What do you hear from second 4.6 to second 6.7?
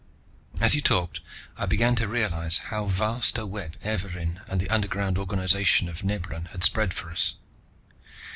underground organization of Nebran had